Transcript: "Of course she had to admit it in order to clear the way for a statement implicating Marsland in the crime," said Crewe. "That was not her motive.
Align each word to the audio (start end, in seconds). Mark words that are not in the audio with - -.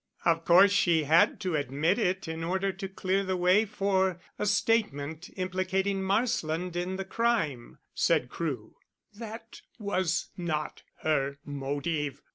"Of 0.25 0.45
course 0.45 0.71
she 0.71 1.03
had 1.03 1.39
to 1.41 1.55
admit 1.55 1.99
it 1.99 2.27
in 2.27 2.43
order 2.43 2.71
to 2.71 2.89
clear 2.89 3.23
the 3.23 3.37
way 3.37 3.65
for 3.65 4.19
a 4.39 4.47
statement 4.47 5.29
implicating 5.37 6.01
Marsland 6.01 6.75
in 6.75 6.95
the 6.95 7.05
crime," 7.05 7.77
said 7.93 8.27
Crewe. 8.27 8.77
"That 9.13 9.61
was 9.77 10.29
not 10.35 10.81
her 11.03 11.37
motive. 11.45 12.23